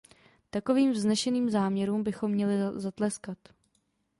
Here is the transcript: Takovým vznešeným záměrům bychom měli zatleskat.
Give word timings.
Takovým 0.49 0.91
vznešeným 0.91 1.49
záměrům 1.49 2.03
bychom 2.03 2.31
měli 2.31 2.53
zatleskat. 2.75 3.37